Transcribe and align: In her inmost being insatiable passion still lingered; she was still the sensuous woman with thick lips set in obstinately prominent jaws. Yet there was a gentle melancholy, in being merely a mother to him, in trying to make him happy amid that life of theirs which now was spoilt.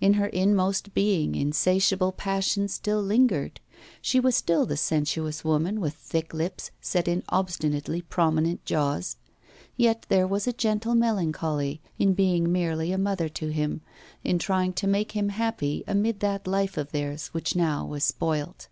In 0.00 0.14
her 0.14 0.28
inmost 0.28 0.94
being 0.94 1.34
insatiable 1.34 2.10
passion 2.12 2.68
still 2.68 3.02
lingered; 3.02 3.60
she 4.00 4.18
was 4.18 4.34
still 4.34 4.64
the 4.64 4.78
sensuous 4.78 5.44
woman 5.44 5.78
with 5.78 5.92
thick 5.92 6.32
lips 6.32 6.70
set 6.80 7.06
in 7.06 7.22
obstinately 7.28 8.00
prominent 8.00 8.64
jaws. 8.64 9.16
Yet 9.76 10.06
there 10.08 10.26
was 10.26 10.46
a 10.46 10.54
gentle 10.54 10.94
melancholy, 10.94 11.82
in 11.98 12.14
being 12.14 12.50
merely 12.50 12.92
a 12.92 12.96
mother 12.96 13.28
to 13.28 13.48
him, 13.48 13.82
in 14.24 14.38
trying 14.38 14.72
to 14.72 14.86
make 14.86 15.12
him 15.12 15.28
happy 15.28 15.84
amid 15.86 16.20
that 16.20 16.46
life 16.46 16.78
of 16.78 16.90
theirs 16.92 17.26
which 17.34 17.54
now 17.54 17.84
was 17.84 18.04
spoilt. 18.04 18.68